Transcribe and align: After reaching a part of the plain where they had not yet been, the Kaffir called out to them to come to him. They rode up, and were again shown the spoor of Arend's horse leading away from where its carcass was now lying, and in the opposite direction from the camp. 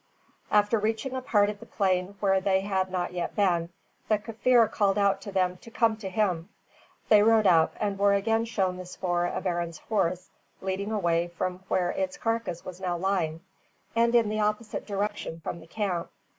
After 0.49 0.79
reaching 0.79 1.13
a 1.15 1.21
part 1.21 1.47
of 1.47 1.59
the 1.59 1.67
plain 1.67 2.15
where 2.21 2.41
they 2.41 2.61
had 2.61 2.89
not 2.89 3.13
yet 3.13 3.35
been, 3.35 3.69
the 4.07 4.17
Kaffir 4.17 4.67
called 4.67 4.97
out 4.97 5.21
to 5.21 5.31
them 5.31 5.57
to 5.57 5.69
come 5.69 5.95
to 5.97 6.09
him. 6.09 6.49
They 7.09 7.21
rode 7.21 7.45
up, 7.45 7.75
and 7.79 7.99
were 7.99 8.15
again 8.15 8.45
shown 8.45 8.77
the 8.77 8.87
spoor 8.87 9.27
of 9.27 9.45
Arend's 9.45 9.77
horse 9.77 10.31
leading 10.59 10.91
away 10.91 11.27
from 11.27 11.59
where 11.67 11.91
its 11.91 12.17
carcass 12.17 12.65
was 12.65 12.81
now 12.81 12.97
lying, 12.97 13.41
and 13.95 14.15
in 14.15 14.29
the 14.29 14.39
opposite 14.39 14.87
direction 14.87 15.39
from 15.39 15.59
the 15.59 15.67
camp. 15.67 16.09